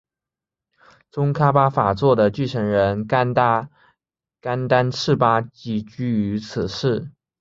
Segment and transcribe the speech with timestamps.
[1.11, 3.69] 宗喀巴法座的继承人甘丹
[4.91, 7.11] 赤巴即居于此寺。